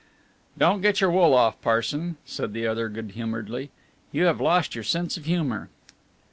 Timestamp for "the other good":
2.53-3.11